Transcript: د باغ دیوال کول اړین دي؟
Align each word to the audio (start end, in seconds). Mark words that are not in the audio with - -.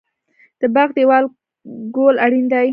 د 0.59 0.61
باغ 0.75 0.89
دیوال 0.97 1.25
کول 1.95 2.15
اړین 2.25 2.45
دي؟ 2.53 2.67